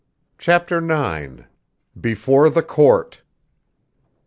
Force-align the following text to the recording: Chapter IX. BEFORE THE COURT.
Chapter 0.39 0.77
IX. 0.79 1.43
BEFORE 1.95 2.49
THE 2.49 2.63
COURT. 2.63 3.21